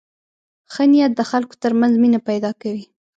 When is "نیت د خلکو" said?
0.91-1.55